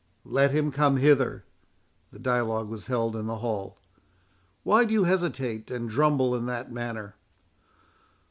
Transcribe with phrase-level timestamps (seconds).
[0.25, 1.45] "Let him come hither."
[2.11, 3.77] (The dialogue was held in the hall.)
[4.63, 7.13] "Why do you hesitate and drumble in that manner?"